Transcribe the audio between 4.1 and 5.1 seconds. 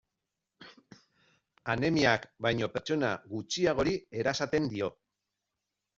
erasaten dio.